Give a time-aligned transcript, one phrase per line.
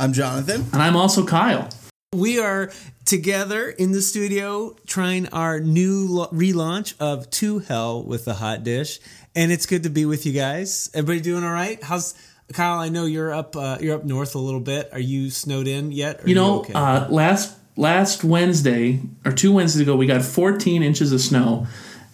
[0.00, 0.64] I'm Jonathan.
[0.72, 1.68] And I'm also Kyle.
[2.14, 2.72] We are
[3.04, 8.64] together in the studio trying our new lo- relaunch of To Hell with the Hot
[8.64, 8.98] Dish,
[9.36, 10.90] and it's good to be with you guys.
[10.94, 11.80] Everybody doing all right?
[11.82, 12.14] How's
[12.54, 12.78] Kyle?
[12.80, 13.54] I know you're up.
[13.54, 14.88] Uh, you're up north a little bit.
[14.92, 16.24] Are you snowed in yet?
[16.24, 16.72] Or You are know, okay?
[16.72, 21.66] uh, last last Wednesday or two Wednesdays ago, we got 14 inches of snow,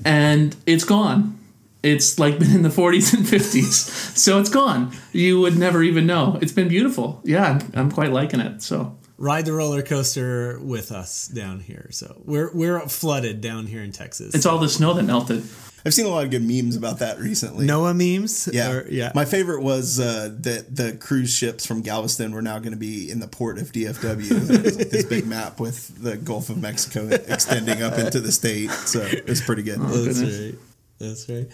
[0.04, 1.38] and it's gone.
[1.86, 4.92] It's like been in the 40s and 50s, so it's gone.
[5.12, 6.38] You would never even know.
[6.42, 7.20] It's been beautiful.
[7.24, 8.62] Yeah, I'm, I'm quite liking it.
[8.62, 11.88] So ride the roller coaster with us down here.
[11.90, 14.34] So we're we're flooded down here in Texas.
[14.34, 15.44] it's all the snow that melted.
[15.86, 17.64] I've seen a lot of good memes about that recently.
[17.64, 18.48] Noah memes.
[18.52, 18.72] Yeah.
[18.72, 19.12] Or- yeah.
[19.14, 23.08] My favorite was uh, that the cruise ships from Galveston were now going to be
[23.08, 24.50] in the port of DFW.
[24.56, 28.32] It was like this big map with the Gulf of Mexico extending up into the
[28.32, 28.70] state.
[28.72, 29.78] So it was pretty good.
[29.80, 30.40] That's goodness.
[30.40, 30.58] right.
[30.98, 31.46] That's right.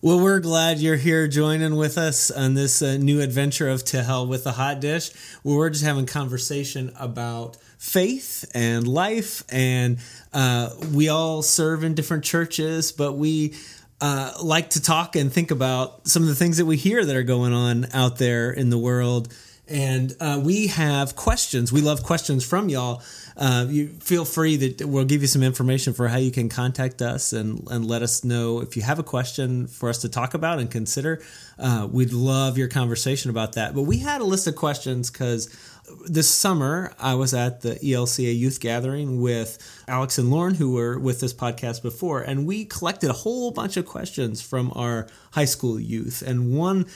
[0.00, 4.02] Well, we're glad you're here joining with us on this uh, new adventure of To
[4.02, 5.10] Hell with the Hot Dish,
[5.44, 9.42] we're just having conversation about faith and life.
[9.52, 9.98] And
[10.32, 13.54] uh, we all serve in different churches, but we
[14.00, 17.14] uh, like to talk and think about some of the things that we hear that
[17.14, 19.30] are going on out there in the world.
[19.70, 21.72] And uh, we have questions.
[21.72, 23.02] We love questions from y'all.
[23.36, 27.00] Uh, you feel free that we'll give you some information for how you can contact
[27.00, 30.34] us and, and let us know if you have a question for us to talk
[30.34, 31.22] about and consider.
[31.58, 33.74] Uh, we'd love your conversation about that.
[33.74, 35.56] But we had a list of questions because
[36.06, 40.98] this summer I was at the ELCA youth gathering with Alex and Lauren, who were
[40.98, 45.44] with this podcast before, and we collected a whole bunch of questions from our high
[45.44, 46.22] school youth.
[46.22, 46.86] And one,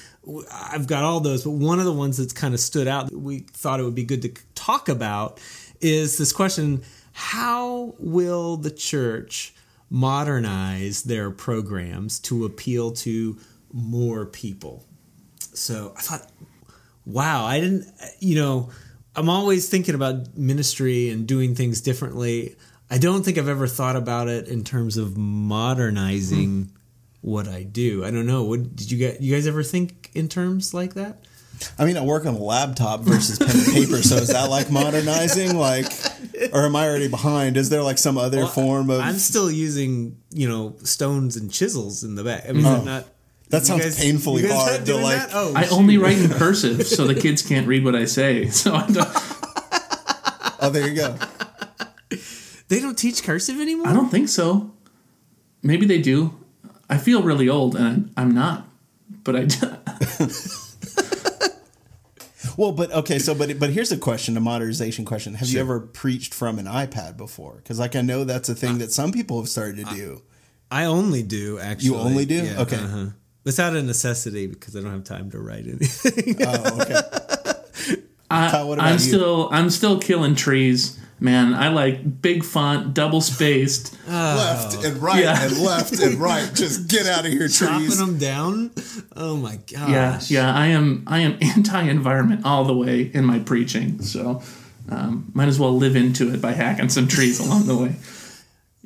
[0.52, 3.18] I've got all those, but one of the ones that's kind of stood out that
[3.18, 5.40] we thought it would be good to talk about
[5.80, 9.54] is this question How will the church
[9.90, 13.38] modernize their programs to appeal to
[13.72, 14.84] more people?
[15.52, 16.30] So I thought,
[17.04, 17.86] wow, I didn't,
[18.18, 18.70] you know,
[19.16, 22.56] I'm always thinking about ministry and doing things differently.
[22.90, 26.76] I don't think I've ever thought about it in terms of modernizing hmm.
[27.20, 28.04] what I do.
[28.04, 28.44] I don't know.
[28.44, 29.20] What did you get?
[29.20, 31.24] You guys ever think in terms like that?
[31.78, 34.02] I mean, I work on a laptop versus pen and paper.
[34.02, 35.56] So is that like modernizing?
[35.56, 35.86] Like,
[36.52, 37.56] or am I already behind?
[37.56, 39.00] Is there like some other form of.
[39.00, 42.44] I'm still using, you know, stones and chisels in the back.
[42.48, 42.78] I mean, oh.
[42.78, 43.06] that not.
[43.54, 45.28] That you sounds guys- painfully you guys hard to like.
[45.32, 45.72] Oh, I shoot.
[45.72, 48.48] only write in cursive, so the kids can't read what I say.
[48.50, 49.08] So I don't,
[50.60, 51.16] Oh, there you go.
[52.68, 53.88] They don't teach cursive anymore.
[53.88, 54.72] I don't think so.
[55.62, 56.32] Maybe they do.
[56.88, 58.66] I feel really old, and I'm, I'm not.
[59.24, 59.46] But I.
[62.56, 65.34] Well, but okay, so but but here's a question, a modernization question.
[65.34, 67.54] Have you ever preached from an iPad before?
[67.56, 70.22] Because like I know that's a thing that some people have started to do.
[70.70, 71.88] I only do actually.
[71.88, 72.48] You only do?
[72.58, 72.76] Okay.
[72.76, 73.06] uh-huh.
[73.44, 76.36] Without a necessity because I don't have time to write anything.
[76.46, 77.00] Oh, okay.
[78.30, 78.98] I, Kyle, what about I'm you?
[78.98, 81.52] still I'm still killing trees, man.
[81.54, 83.96] I like big font, double spaced.
[84.08, 85.44] left and right Yeah.
[85.44, 86.50] and left and right.
[86.54, 87.98] Just get out of here, Chopping trees.
[87.98, 88.70] them down.
[89.14, 89.90] Oh my gosh.
[89.90, 90.54] yeah, yeah.
[90.54, 94.00] I am I am anti-environment all the way in my preaching.
[94.00, 94.42] So
[94.88, 97.96] um, might as well live into it by hacking some trees along the way.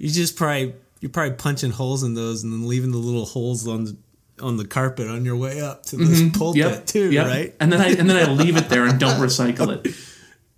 [0.01, 3.67] You just probably you're probably punching holes in those and then leaving the little holes
[3.67, 3.97] on the
[4.43, 6.75] on the carpet on your way up to this pulpit Mm-hmm.
[6.75, 7.27] Yep, too, yep.
[7.27, 7.55] right?
[7.61, 9.95] And then I and then I leave it there and don't recycle it.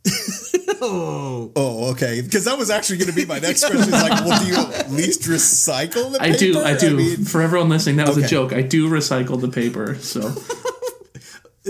[0.82, 2.22] Oh, Oh, okay.
[2.22, 3.80] Because that was actually going to be my next question.
[3.82, 6.38] Is like, well, do you at least recycle the I paper?
[6.38, 6.96] do, I do.
[6.96, 8.26] mean, For everyone listening, that was Okay.
[8.26, 8.52] a joke.
[8.54, 9.96] I do recycle the paper.
[9.96, 10.20] So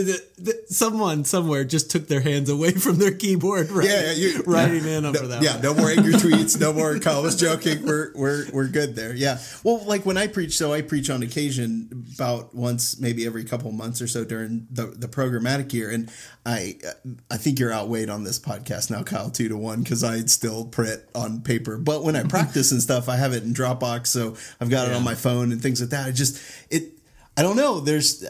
[0.03, 3.88] the, the, someone somewhere just took their hands away from their keyboard, right?
[3.88, 5.43] yeah, yeah, you, writing in over no, that.
[5.43, 5.62] Yeah, one.
[5.62, 6.58] no more angry tweets.
[6.61, 6.99] No more.
[6.99, 7.85] Kyle was joking.
[7.85, 9.14] We're we're we're good there.
[9.14, 9.38] Yeah.
[9.64, 13.73] Well, like when I preach, so I preach on occasion about once, maybe every couple
[13.73, 16.11] months or so during the the programmatic year, and
[16.44, 16.79] I
[17.31, 20.64] I think you're outweighed on this podcast now, Kyle, two to one, because I still
[20.64, 21.76] print on paper.
[21.76, 24.94] But when I practice and stuff, I have it in Dropbox, so I've got it
[24.94, 26.06] on my phone and things like that.
[26.06, 27.00] I just it.
[27.37, 27.81] I don't know.
[27.81, 28.25] There's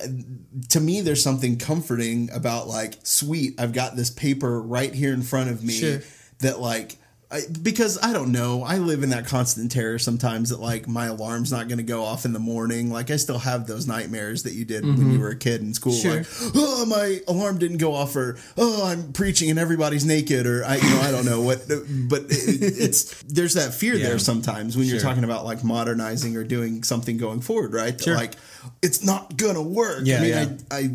[0.68, 3.60] to me, there's something comforting about like, sweet.
[3.60, 6.02] I've got this paper right here in front of me Sure.
[6.40, 6.98] that like
[7.32, 11.06] I, because I don't know, I live in that constant terror sometimes that like my
[11.06, 12.90] alarm's not going to go off in the morning.
[12.90, 15.20] Like I still have those nightmares that you did when you mm-hmm.
[15.20, 15.92] were a kid in school.
[15.92, 16.16] Sure.
[16.16, 20.64] Like, oh, my alarm didn't go off, or oh, I'm preaching and everybody's naked, or
[20.64, 21.68] I, you know, I don't know what.
[21.68, 24.08] But it, it's there's that fear Yeah.
[24.08, 28.00] there sometimes when you're talking about like modernizing or doing something going forward, right?
[28.00, 28.16] Sure.
[28.16, 28.34] Like
[28.82, 30.00] it's not gonna work.
[30.02, 30.46] Yeah, I mean, yeah.
[30.70, 30.90] I, I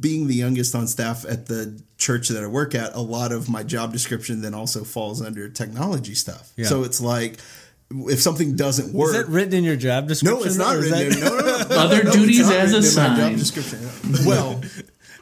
[0.00, 3.48] being the youngest on staff at the church that I work at, a lot of
[3.48, 6.52] my job description then also falls under technology stuff.
[6.56, 6.66] Yeah.
[6.66, 7.38] So it's like
[7.90, 10.38] if something doesn't work, Is that written in your job description?
[10.40, 10.90] no, it's not written.
[10.90, 11.76] that- in, no, no, no.
[11.84, 13.16] Other No, duties as written in my assigned.
[13.20, 13.80] job description.
[14.26, 14.60] Well,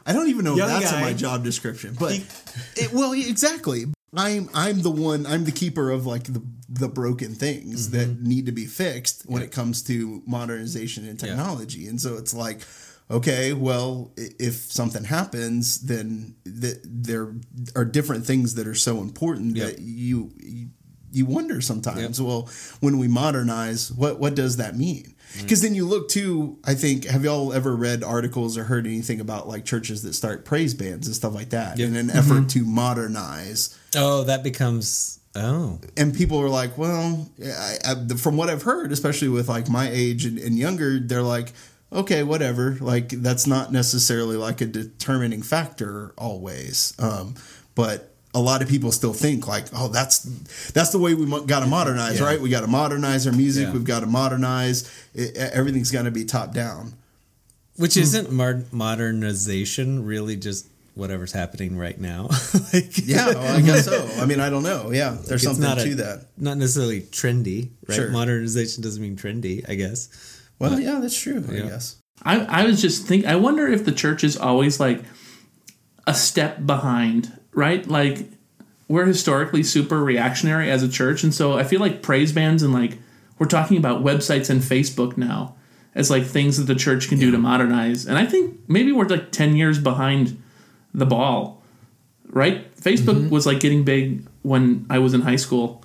[0.05, 2.13] I don't even know if Young that's in my job description, but
[2.75, 3.85] it, well, exactly.
[4.15, 5.25] I'm I'm the one.
[5.25, 7.97] I'm the keeper of like the the broken things Mm-hmm.
[7.97, 11.87] that need to be fixed when it comes to modernization and technology.
[11.87, 12.61] And so it's like,
[13.13, 17.33] okay, well, if something happens, then th- there
[17.75, 19.67] are different things that are so important Yep.
[19.67, 20.31] that you
[21.13, 22.19] you wonder sometimes.
[22.19, 22.49] Well,
[22.79, 25.13] when we modernize, what what does that mean?
[25.41, 26.59] Because then you look too.
[26.63, 30.45] I think have y'all ever read articles or heard anything about like churches that start
[30.45, 32.47] praise bands and stuff like that in an effort mm-hmm.
[32.47, 33.77] to modernize?
[33.95, 35.19] Oh, that becomes.
[35.35, 39.67] Oh, and people are like, well, I, I, from what I've heard, especially with like
[39.67, 41.53] my age and, and younger, they're like,
[41.93, 42.77] okay, whatever.
[42.79, 46.93] Like that's not necessarily like a determining factor always.
[46.99, 47.35] Um,
[47.75, 50.19] but a lot of people still think like, oh, that's
[50.71, 52.25] that's the way we got to modernize, Yeah.
[52.25, 52.41] right?
[52.41, 53.67] We got to modernize our music.
[53.67, 53.73] Yeah.
[53.73, 54.91] We've got to modernize.
[55.13, 56.93] It, everything's got to be top down.
[57.75, 62.29] which isn't mar- modernization really just whatever's happening right now?
[62.73, 64.07] like, Yeah, well, I guess so.
[64.19, 64.91] I mean, I don't know.
[64.91, 66.25] Yeah, there's it's something not a- to that.
[66.37, 67.95] Not necessarily trendy, right?
[67.95, 68.09] Sure.
[68.11, 70.09] Modernization doesn't mean trendy, I guess.
[70.69, 71.43] Well, yeah, that's true.
[71.49, 71.65] Yeah.
[71.65, 72.01] I guess.
[72.23, 75.03] I, I was just think I wonder if the church is always like
[76.07, 77.85] a step behind, right?
[77.87, 78.29] Like
[78.87, 82.73] we're historically super reactionary as a church, and so I feel like praise bands and
[82.73, 82.97] like
[83.39, 85.55] we're talking about websites and Facebook now
[85.95, 88.05] as like things that the church can do to modernize.
[88.05, 90.41] And I think maybe we're like ten years behind
[90.93, 91.61] the ball,
[92.29, 92.73] right?
[92.75, 93.29] Facebook mm-hmm.
[93.29, 95.83] was like getting big when I was in high school,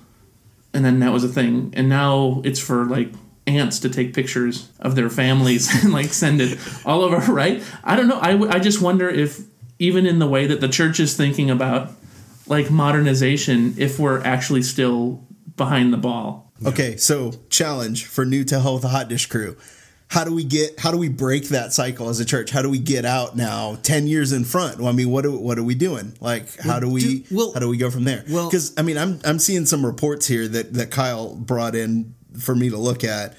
[0.73, 3.11] and then that was a thing, and now it's for like
[3.49, 7.95] aunts to take pictures of their families and like send it all over right i
[7.95, 9.41] don't know I, w- I just wonder if
[9.79, 11.91] even in the way that the church is thinking about
[12.47, 15.23] like modernization if we're actually still
[15.55, 19.55] behind the ball Okay, so challenge for new to health hot dish crew.
[20.09, 22.49] How do we get how do we break that cycle as a church?
[22.51, 24.77] How do we get out now 10 years in front?
[24.77, 26.17] Well, I mean, what do, what are we doing?
[26.19, 28.25] Like how do we do- well- how do we go from there?
[28.29, 32.13] well- Cuz I mean, I'm I'm seeing some reports here that that Kyle brought in
[32.37, 33.35] for me to look at.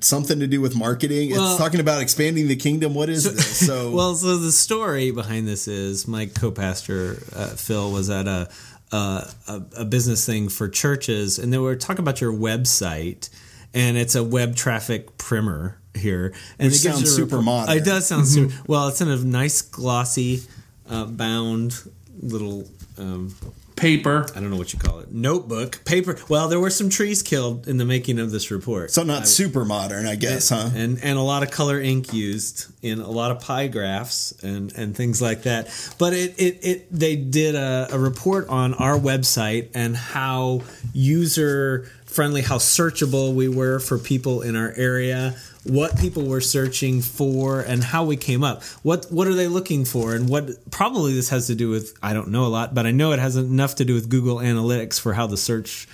[0.00, 1.30] Something to do with marketing.
[1.30, 2.94] Well- it's talking about expanding the kingdom.
[2.94, 3.64] What is this?
[3.64, 8.48] So well, so the story behind this is my co-pastor uh, Phil was at a,
[8.90, 13.30] uh, a a business thing for churches, and they were talking about your website,
[13.72, 17.76] and it's a web traffic primer here, and Which it sounds super modern.
[17.78, 18.52] It does sound super.
[18.66, 20.42] Well, it's in a nice glossy
[20.90, 21.80] uh, bound
[22.20, 22.68] little.
[22.98, 23.34] Um,
[23.76, 25.12] paper I don't know what you call it.
[25.12, 26.16] Notebook, paper.
[26.28, 28.90] Well, there were some trees killed in the making of this report.
[28.90, 30.70] so not super modern, I guess, huh?
[30.74, 34.72] and and a lot of color ink used in a lot of pie graphs and
[34.76, 35.68] and things like that.
[35.98, 40.62] But it it, it they did a, a report on our website and how
[40.92, 47.00] user friendly, how searchable we were for people in our area, what people were searching
[47.00, 48.62] for, and how we came up.
[48.82, 52.12] What what are they looking for, and what probably this has to do with I
[52.12, 55.00] don't know a lot, but I know it has enough to do with Google Analytics
[55.00, 55.88] for how the search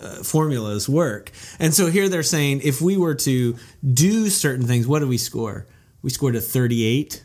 [0.00, 1.30] uh, formulas work.
[1.58, 3.56] And so here they're saying if we were to
[3.92, 5.66] do certain things, what do we score?
[6.02, 7.24] We scored a 38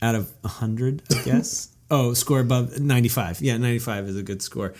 [0.00, 1.68] out of 100, I guess.
[1.90, 3.40] oh, score above 95.
[3.40, 4.74] Yeah, 95 is a good score.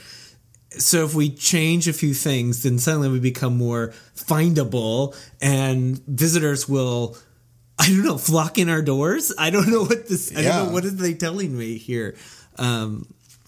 [0.79, 6.69] So if we change a few things, then suddenly we become more findable and visitors
[6.69, 7.17] will
[7.79, 9.33] I don't know, flock in our doors.
[9.39, 10.57] I don't know what this I Yeah.
[10.59, 12.17] don't know what are they telling me here.
[12.59, 13.07] Um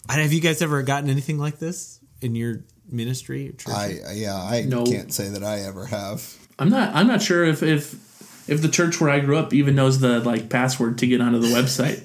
[0.08, 3.74] and have you guys ever gotten anything like this in your ministry or church?
[3.74, 4.84] I yeah, I No.
[4.84, 6.22] can't say that I ever have.
[6.58, 7.94] i'm not i'm not sure if if
[8.48, 11.40] if the church where i grew up even knows the like password to get onto
[11.40, 12.02] the website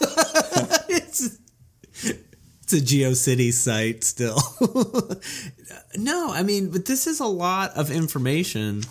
[0.00, 0.33] it's
[2.64, 4.40] it's a GeoCity site still.
[5.96, 8.82] no, I mean, but this is a lot of information,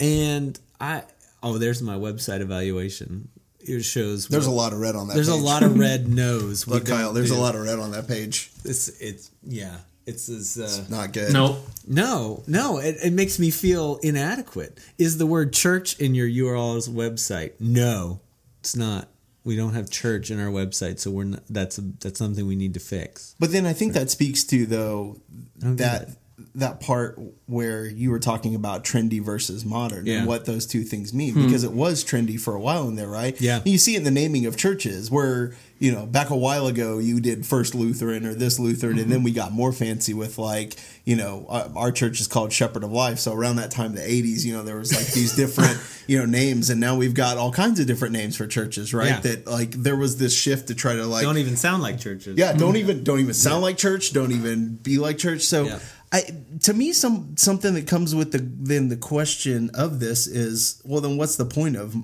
[0.00, 1.02] and I
[1.42, 3.28] oh, there's my website evaluation.
[3.60, 5.14] It shows There's a lot of red on that.
[5.14, 6.66] There's a lot of red no's.
[6.68, 7.36] we Look, Kyle, there's do.
[7.36, 8.52] a lot of red on that page.
[8.64, 9.78] It's it's yeah.
[10.06, 11.32] It's as uh, Not good.
[11.32, 12.78] no no no.
[12.78, 14.78] It, it makes me feel inadequate.
[14.98, 17.54] Is the word church in your URL's website?
[17.58, 18.20] No,
[18.60, 19.08] it's not.
[19.46, 22.56] We don't have church in our website, so we're not, that's a, that's something we
[22.56, 23.36] need to fix.
[23.38, 25.20] But then I think that speaks to though
[25.60, 26.08] don't that
[26.56, 30.18] that part where you were talking about trendy versus modern Yeah.
[30.18, 33.08] and what those two things mean because it was trendy for a while in there,
[33.08, 33.38] right?
[33.40, 33.56] Yeah.
[33.58, 36.66] And you see it in the naming of churches where you know back a while
[36.66, 40.38] ago you did First Lutheran or this Lutheran, and then we got more fancy with
[40.38, 43.18] like you know uh, our church is called Shepherd of Life.
[43.18, 46.24] So around that time, the '80s, you know, there was like these different you know
[46.24, 49.08] names, and now we've got all kinds of different names for churches, right?
[49.08, 49.20] Yeah.
[49.20, 52.38] That like there was this shift to try to like Don't even sound like churches.
[52.38, 54.14] yeah, don't even don't even sound like church.
[54.14, 55.42] Don't even be like church.
[55.42, 55.78] So Yeah.
[56.12, 56.22] I
[56.62, 61.00] to me some something that comes with the then the question of this is well
[61.00, 61.96] then what's the point of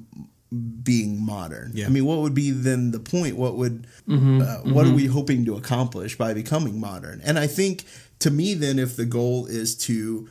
[0.83, 1.71] being modern?
[1.75, 1.87] Yeah.
[1.87, 3.37] I mean, what would be then the point?
[3.37, 4.43] What would Mm-hmm.
[4.43, 7.21] uh, what are we hoping to accomplish by becoming modern?
[7.25, 7.85] And I think
[8.19, 10.29] to me then if the goal is to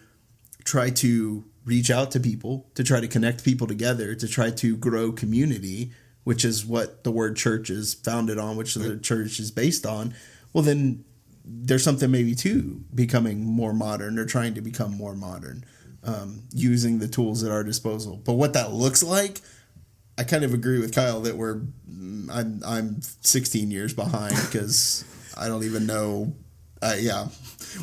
[0.65, 4.75] try to reach out to people, to try to connect people together, to try to
[4.77, 5.91] grow community,
[6.23, 10.13] which is what the word church is founded on, which the church is based on,
[10.53, 11.03] well, then
[11.63, 15.63] there's something maybe to becoming more modern or trying to become more modern
[16.03, 18.21] um, using the tools at our disposal.
[18.23, 19.41] But what that looks like,
[20.17, 25.05] I kind of agree with Kyle that we're mm, I'm I'm 16 years behind because
[25.37, 26.33] I don't even know.
[26.81, 27.27] Uh, yeah,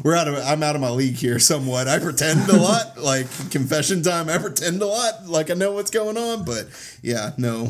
[0.02, 1.87] we're out of I'm out of my league here somewhat.
[1.87, 4.28] I pretend a lot, like confession time.
[4.28, 6.66] I pretend a lot, like I know what's going on, but
[7.00, 7.68] yeah, no.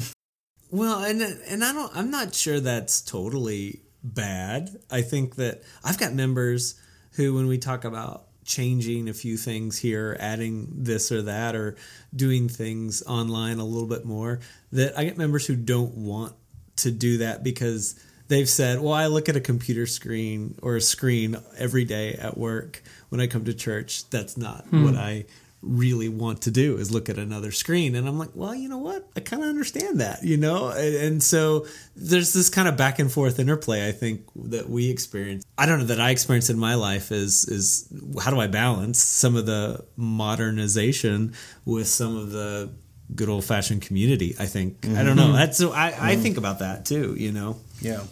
[0.71, 1.95] Well, and and I don't.
[1.95, 4.71] I'm not sure that's totally bad.
[4.91, 6.81] I think that I've got members
[7.13, 11.77] who, when we talk about changing a few things here, adding this or that, or
[12.15, 14.41] doing things online a little bit more,
[14.73, 16.35] that I get members who don't want
[16.77, 20.81] to do that because they've said, "Well, I look at a computer screen or a
[20.81, 24.09] screen every day at work when I come to church.
[24.11, 24.85] That's not hmm.
[24.85, 25.27] what I."
[25.61, 27.95] really want to do is look at another screen.
[27.95, 29.09] And i'm like well you know what?
[29.17, 30.69] I kind of understand that you know?
[30.69, 34.91] And, and so there's this kind of back and forth interplay i think that we
[34.91, 35.45] experience.
[35.57, 38.99] I don't know that i experience in my life is is how do i balance
[39.03, 41.35] some of the modernization
[41.65, 42.71] with some of the
[43.15, 44.87] good old fashioned community i think.
[44.87, 45.29] I don't know.
[45.29, 45.37] Mm-hmm.
[45.37, 46.23] That's i i mm-hmm.
[46.23, 47.59] think about that too you know?
[47.81, 48.03] Yeah.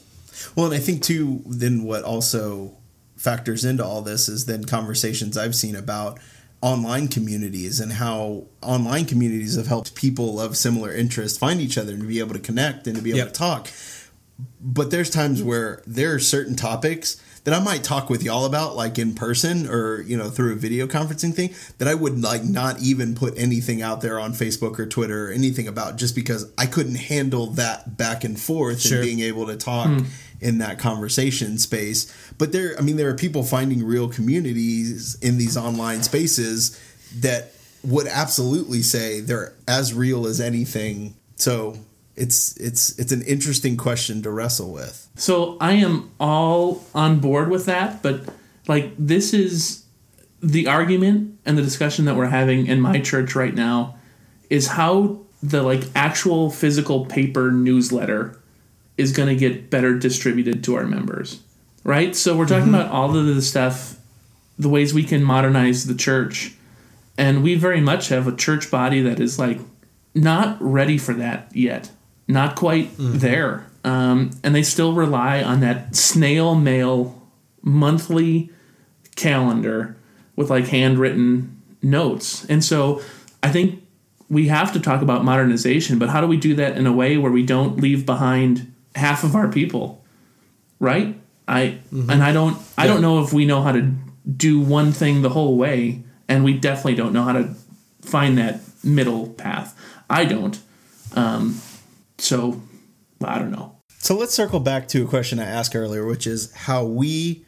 [0.55, 2.76] Well, and I think too, then what also
[3.17, 6.19] factors into all this is then conversations I've seen about
[6.63, 11.93] online communities and how online communities have helped people of similar interests find each other
[11.93, 13.29] and to be able to connect and to be able Yep.
[13.29, 13.69] to talk.
[14.61, 15.49] But there's times mm-hmm.
[15.49, 19.69] where there are certain topics that I might talk with y'all about, like in person
[19.69, 23.38] or you know through a video conferencing thing, that I would like not even put
[23.38, 27.47] anything out there on Facebook or Twitter or anything about, just because I couldn't handle
[27.52, 28.99] that back and forth Sure.
[28.99, 30.05] and being able to talk hmm.
[30.40, 32.12] in that conversation space.
[32.37, 36.78] But there, I mean, there are people finding real communities in these online spaces
[37.21, 37.52] that
[37.85, 41.14] would absolutely say they're as real as anything.
[41.37, 41.78] So
[42.16, 45.08] it's it's it's an interesting question to wrestle with.
[45.16, 48.23] So I am all on board with that, but
[48.66, 49.85] like this is
[50.42, 53.96] the argument and the discussion that we're having in my church right now
[54.50, 58.40] is how the like actual physical paper newsletter
[58.96, 61.40] is going to get better distributed to our members.
[61.85, 62.16] Right?
[62.16, 62.75] So we're talking mm-hmm.
[62.75, 63.99] about all of the stuff
[64.58, 66.54] the ways we can modernize the church
[67.18, 69.58] and we very much have a church body that is like
[70.14, 71.90] not ready for that yet
[72.28, 73.66] not quite there.
[73.85, 77.23] Um, and they still rely on that snail mail
[77.62, 78.50] monthly
[79.14, 79.97] calendar
[80.35, 82.45] with like handwritten notes.
[82.47, 83.00] And so
[83.42, 83.83] i think
[84.28, 87.16] we have to talk about modernization but how do we do that in a way
[87.16, 90.04] where we don't leave behind half of our people?
[90.78, 91.14] Right?
[91.49, 93.92] I and i don't i don't know if we know how to
[94.37, 97.54] do one thing the whole way and we definitely don't know how to
[98.02, 99.78] find that middle path.
[100.09, 100.59] I don't.
[101.14, 101.61] Um,
[102.18, 102.61] so
[103.25, 106.52] i don't know So let's circle back to a question I asked earlier, which is
[106.54, 107.44] how we,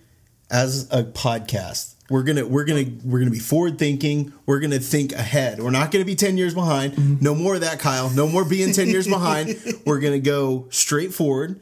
[0.50, 4.32] as a podcast, we're gonna we're gonna we're gonna be forward thinking.
[4.46, 5.60] We're gonna think ahead.
[5.62, 6.94] We're not gonna be ten years behind.
[6.94, 7.22] Mm-hmm.
[7.22, 8.10] No more of that, Kyle.
[8.10, 9.54] No more being ten years behind.
[9.86, 11.60] We're gonna go straight forward.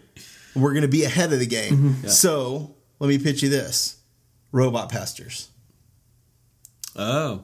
[0.55, 1.75] We're gonna be ahead of the game.
[1.77, 2.07] Mm-hmm.
[2.09, 3.97] So let me pitch you this:
[4.53, 5.51] robot pastors.
[6.95, 7.43] oh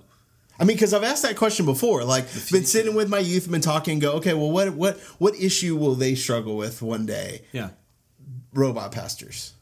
[0.60, 2.04] I mean, because I've asked that question before.
[2.04, 3.98] Like, been sitting with my youth, been talking.
[3.98, 7.42] Go, okay, well, what what what issue will they struggle with one day?
[7.52, 7.70] yeah
[8.54, 9.54] robot pastors.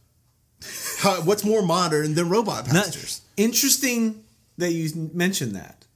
[0.98, 3.22] How, what's more modern than robot Not- pastors?
[3.36, 4.24] interesting
[4.58, 5.86] that you mentioned that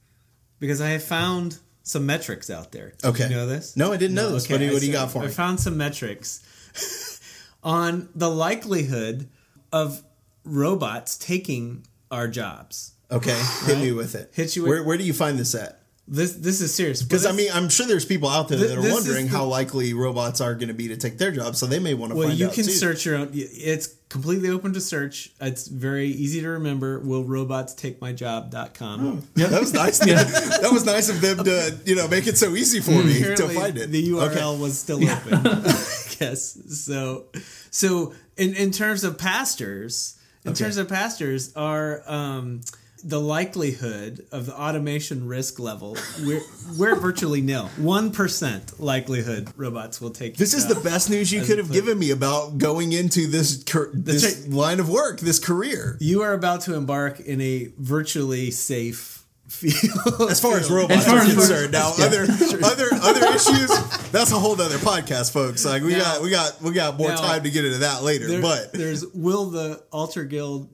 [0.59, 2.93] because I have found some metrics out there.
[2.97, 3.23] Did Okay.
[3.29, 3.75] you know this?
[3.77, 4.49] No, I didn't know this.
[4.49, 5.31] What do you- what do you got for I me?
[5.31, 6.39] found some metrics
[7.63, 9.29] on the likelihood
[9.71, 10.01] of
[10.43, 12.93] robots taking our jobs.
[13.11, 14.31] Okay, hit me with it.
[14.33, 15.79] Hit you with- where, where do you find this at?
[16.07, 18.77] This this is serious Because I mean, I'm sure there's people out there Th- that
[18.77, 21.65] are wondering the- how likely robots are going to be to take their job, so
[21.65, 22.69] they may want to well, find you out can too.
[22.69, 23.31] search your own.
[23.33, 25.31] It's completely open to search.
[25.41, 26.99] It's very easy to remember.
[26.99, 29.27] Will robots take my job.com.
[29.35, 29.97] Yeah, that was nice.
[29.99, 33.49] that was nice of them to you know make it so easy for me to
[33.49, 33.89] find it.
[33.89, 34.61] The URL Okay.
[34.61, 35.43] was still open.
[36.19, 36.55] yes.
[36.85, 37.25] so.
[37.71, 42.61] So in in terms of pastors, in terms of pastors, are um,
[43.05, 46.41] the likelihood of the automation risk level, we're
[46.77, 47.67] we're virtually nil.
[47.77, 50.37] One percent likelihood robots will take.
[50.37, 53.91] This is the best news you could have given me about going into this car-
[53.93, 54.49] this right.
[54.51, 55.97] line of work, this career.
[56.01, 59.93] You are about to embark in a virtually safe field.
[60.31, 62.23] As far as robots As far are as- concerned, now other
[62.63, 63.69] other other issues.
[64.09, 65.63] That's a whole other podcast, folks.
[65.63, 68.01] Like we Now- got we got we got more now, time to get into that
[68.01, 68.27] later.
[68.27, 70.69] There- but there's will the Altar Guild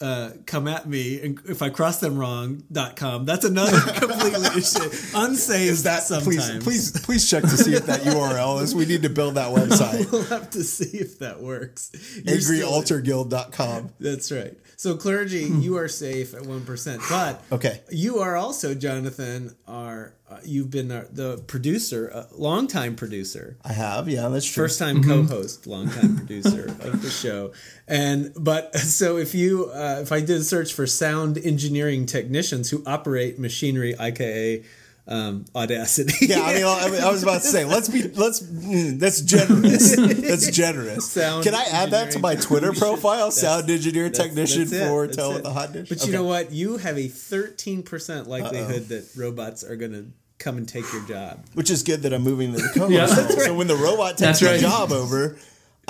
[0.00, 3.24] uh, come at me and if I cross them wrong dot com.
[3.26, 4.32] That's another completely
[5.14, 5.70] unsafe.
[5.70, 6.24] is that sometimes.
[6.24, 8.74] please please please check to see if that URL is.
[8.74, 10.10] We need to build that website.
[10.10, 11.90] We'll have to see if that works.
[12.24, 13.90] AngryAltarGuild.com.
[14.00, 14.56] That's right.
[14.76, 17.80] So clergy, you are safe at one percent, but Okay.
[17.90, 19.54] you are also Jonathan.
[19.68, 24.64] Are uh, you've been the, the producer, a longtime producer, I have, yeah, that's true.
[24.64, 27.52] first time co-host, longtime producer of the show,
[27.88, 32.70] and but so if you uh, if I did a search for sound engineering technicians
[32.70, 34.62] who operate machinery, aka
[35.10, 38.40] um, Audacity, Yeah, I mean, I, mean, I was about to say, let's be, let's,
[38.40, 39.96] mm, that's generous.
[39.96, 41.10] That's generous.
[41.10, 43.30] Sound Can I add that to my Twitter profile?
[43.32, 45.34] Sound engineer That's- technician that's it, for that's Tell it.
[45.34, 45.88] with the Hot Dish.
[45.88, 46.52] But you know what?
[46.52, 50.06] You have a 13% likelihood that robots are going to
[50.38, 51.44] come and take your job.
[51.54, 53.14] Which is good that I'm moving to the co-host Yeah, role.
[53.14, 54.60] that's So when the robot takes That's my right.
[54.60, 55.36] job over,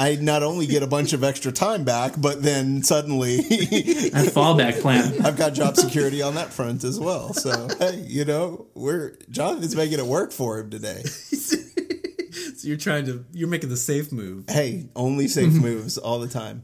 [0.00, 4.80] I not only get a bunch of extra time back, but then suddenly A fallback
[4.80, 5.26] plan.
[5.26, 7.35] I've got job security on that front as well.
[7.35, 11.02] So hey, you know, we're Jonathan's making it work for him today.
[12.61, 14.45] So you're trying to, you're making the safe move.
[14.47, 16.62] Hey, only safe moves all the time.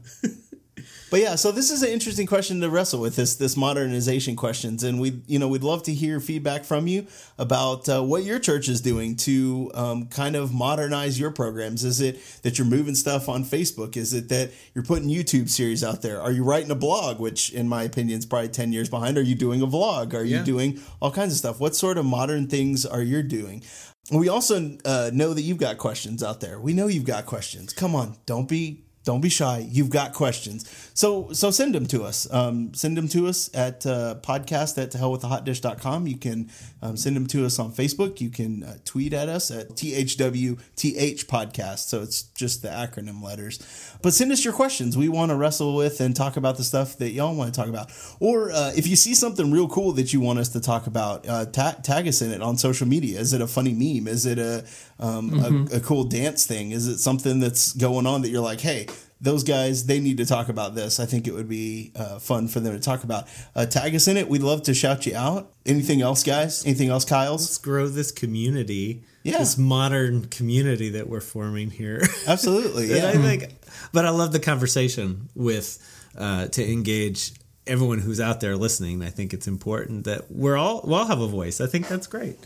[1.09, 4.83] But yeah, so this is an interesting question to wrestle with this this modernization questions,
[4.83, 8.39] and we you know we'd love to hear feedback from you about uh, what your
[8.39, 11.85] church is doing to um, kind of modernize your programs.
[11.85, 13.95] Is it that you're moving stuff on Facebook?
[13.95, 16.21] Is it that you're putting YouTube series out there?
[16.21, 19.17] Are you writing a blog, which in my opinion is probably ten years behind?
[19.17, 20.13] Are you doing a vlog?
[20.13, 20.43] Are you Yeah.
[20.43, 21.61] doing all kinds of stuff?
[21.61, 23.63] What sort of modern things are you doing?
[24.11, 26.59] We also uh, know that you've got questions out there.
[26.59, 27.71] We know you've got questions.
[27.71, 29.65] Come on, don't be don't be shy.
[29.71, 30.91] You've got questions.
[30.93, 32.27] So so send them to us.
[32.29, 36.07] Um, send them to us at uh, podcast at to hell with the hot dish.com.
[36.07, 36.49] You can
[36.81, 38.19] um, send them to us on Facebook.
[38.19, 41.87] You can uh, tweet at us at THWTH podcast.
[41.87, 43.59] So it's just the acronym letters.
[44.01, 44.97] But send us your questions.
[44.97, 47.69] We want to wrestle with and talk about the stuff that y'all want to talk
[47.69, 47.89] about.
[48.19, 51.27] Or uh, if you see something real cool that you want us to talk about,
[51.27, 53.19] uh, ta- tag us in it on social media.
[53.19, 54.07] Is it a funny meme?
[54.07, 54.65] Is it a,
[54.99, 56.71] um, a, a cool dance thing?
[56.71, 58.87] Is it something that's going on that you're like, hey,
[59.19, 60.99] those guys, they need to talk about this.
[60.99, 63.27] I think it would be uh, fun for them to talk about.
[63.55, 64.29] Uh, tag us in it.
[64.29, 65.51] We'd love to shout you out.
[65.65, 66.63] Anything else, guys?
[66.65, 67.41] Anything else, Kyle's?
[67.41, 69.39] Let's grow this community, Yeah.
[69.39, 72.01] this modern community that we're forming here.
[72.27, 72.87] Absolutely.
[72.95, 73.09] Yeah.
[73.09, 73.45] I think,
[73.91, 75.79] but I love the conversation with
[76.17, 77.31] uh, to engage
[77.65, 79.01] everyone who's out there listening.
[79.01, 81.59] I think it's important that we're all we all have a voice.
[81.59, 82.37] I think that's great.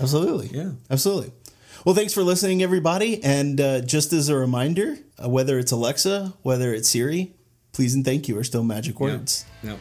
[0.00, 0.48] Absolutely.
[0.56, 0.70] Yeah.
[0.90, 1.32] Absolutely.
[1.84, 3.22] Well, thanks for listening, everybody.
[3.22, 7.34] And uh, just as a reminder, uh, whether it's Alexa, whether it's Siri,
[7.72, 9.44] please and thank you are still magic words.
[9.62, 9.76] No,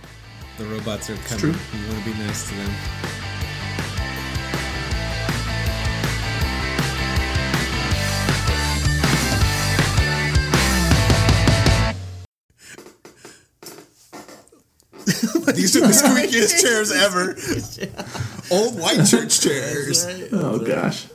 [0.57, 1.39] the robots are coming.
[1.39, 1.55] true.
[1.79, 2.71] You want to be nice to them.
[15.53, 17.35] These are the squeakiest chairs ever.
[18.51, 20.05] Old white church chairs.
[20.31, 21.07] Oh gosh.